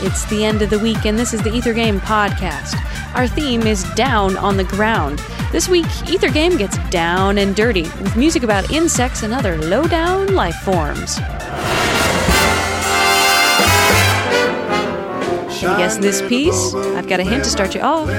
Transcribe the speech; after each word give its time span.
It's 0.00 0.26
the 0.26 0.44
end 0.44 0.60
of 0.60 0.68
the 0.68 0.78
week, 0.78 1.06
and 1.06 1.18
this 1.18 1.32
is 1.32 1.42
the 1.42 1.50
Ether 1.50 1.72
Game 1.72 2.00
podcast. 2.00 2.74
Our 3.14 3.26
theme 3.26 3.62
is 3.62 3.82
Down 3.94 4.36
on 4.36 4.58
the 4.58 4.64
Ground. 4.64 5.20
This 5.52 5.70
week, 5.70 5.86
Ether 6.06 6.28
Game 6.28 6.58
gets 6.58 6.76
down 6.90 7.38
and 7.38 7.56
dirty 7.56 7.82
with 7.82 8.14
music 8.14 8.42
about 8.42 8.70
insects 8.70 9.22
and 9.22 9.32
other 9.32 9.56
low 9.56 9.86
down 9.86 10.34
life 10.34 10.56
forms. 10.56 11.18
You 15.62 15.68
guess 15.78 15.96
this 15.96 16.20
piece? 16.28 16.74
I've 16.74 17.08
got 17.08 17.20
a 17.20 17.24
hint 17.24 17.44
to 17.44 17.50
start 17.50 17.74
you 17.74 17.80
off. 17.80 18.10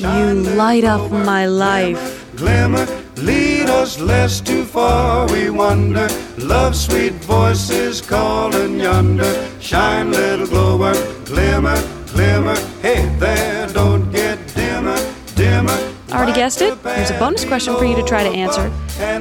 You 0.00 0.34
light 0.56 0.82
up 0.82 1.12
my 1.12 1.46
life. 1.46 2.23
Glimmer, 2.36 2.86
lead 3.16 3.70
us 3.70 4.00
lest 4.00 4.46
too 4.46 4.64
far 4.64 5.30
we 5.30 5.50
wander. 5.50 6.08
Love 6.38 6.74
sweet 6.74 7.12
voices 7.24 8.00
calling 8.00 8.80
yonder. 8.80 9.48
Shine, 9.60 10.10
little 10.10 10.46
glower, 10.46 10.94
glimmer, 11.24 11.76
glimmer. 12.12 12.56
Hey 12.82 13.14
there, 13.18 13.68
don't 13.68 14.10
get 14.10 14.38
dimmer, 14.54 14.96
dimmer. 15.36 15.78
Already 16.10 16.32
guessed 16.32 16.60
it? 16.60 16.76
Here's 16.84 17.10
a 17.10 17.18
bonus 17.18 17.44
question 17.44 17.76
for 17.76 17.84
you 17.84 17.96
to 17.96 18.02
try 18.02 18.22
to 18.22 18.30
answer. 18.30 18.68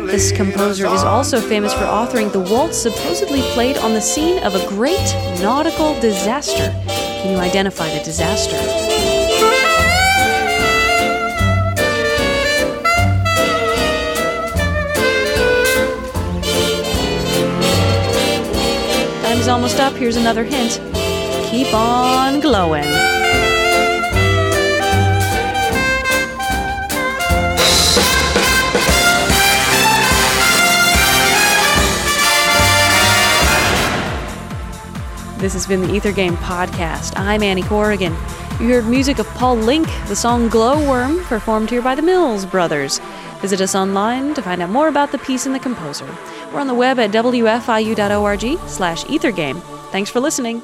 This 0.05 0.31
composer 0.31 0.85
is 0.87 1.03
also 1.03 1.39
famous 1.41 1.73
for 1.73 1.85
authoring 1.85 2.31
the 2.31 2.39
waltz 2.39 2.77
supposedly 2.77 3.41
played 3.53 3.77
on 3.77 3.93
the 3.93 4.01
scene 4.01 4.43
of 4.43 4.55
a 4.55 4.67
great 4.69 5.13
nautical 5.41 5.99
disaster. 5.99 6.71
Can 6.87 7.31
you 7.31 7.37
identify 7.37 7.89
the 7.95 8.03
disaster? 8.03 9.12
Is 19.43 19.49
almost 19.49 19.77
up. 19.81 19.91
Here's 19.91 20.15
another 20.15 20.45
hint. 20.45 20.79
Keep 21.51 21.73
on 21.73 22.39
glowing. 22.39 22.83
This 35.39 35.51
has 35.51 35.67
been 35.67 35.81
the 35.81 35.93
Ether 35.93 36.13
Game 36.13 36.37
Podcast. 36.37 37.11
I'm 37.17 37.43
Annie 37.43 37.63
Corrigan. 37.63 38.13
You 38.61 38.69
heard 38.69 38.85
music 38.85 39.19
of 39.19 39.27
Paul 39.31 39.57
Lincke, 39.57 40.07
the 40.07 40.15
song 40.15 40.47
Glowworm, 40.47 41.21
performed 41.23 41.69
here 41.69 41.81
by 41.81 41.95
the 41.95 42.01
Mills 42.01 42.45
Brothers. 42.45 42.99
Visit 43.41 43.59
us 43.59 43.75
online 43.75 44.33
to 44.35 44.41
find 44.41 44.61
out 44.61 44.69
more 44.69 44.87
about 44.87 45.11
the 45.11 45.17
piece 45.17 45.45
and 45.45 45.53
the 45.53 45.59
composer. 45.59 46.07
We're 46.53 46.59
on 46.59 46.67
the 46.67 46.75
web 46.75 46.99
at 46.99 47.11
wfiu.org 47.11 48.59
slash 48.69 49.03
ethergame. 49.05 49.59
Thanks 49.91 50.11
for 50.11 50.19
listening. 50.19 50.61